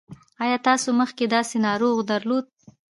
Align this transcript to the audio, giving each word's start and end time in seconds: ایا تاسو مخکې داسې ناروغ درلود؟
ایا 0.43 0.57
تاسو 0.67 0.89
مخکې 0.99 1.23
داسې 1.35 1.55
ناروغ 1.67 1.95
درلود؟ 2.11 2.45